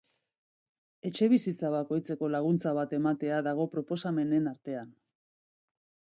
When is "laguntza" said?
2.35-2.73